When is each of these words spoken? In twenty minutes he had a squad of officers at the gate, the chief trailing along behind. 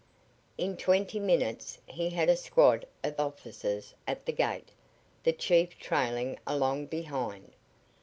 In 0.57 0.77
twenty 0.77 1.19
minutes 1.19 1.77
he 1.85 2.09
had 2.09 2.27
a 2.27 2.35
squad 2.35 2.87
of 3.03 3.19
officers 3.19 3.93
at 4.07 4.25
the 4.25 4.31
gate, 4.31 4.69
the 5.21 5.31
chief 5.31 5.77
trailing 5.77 6.39
along 6.47 6.87
behind. 6.87 7.51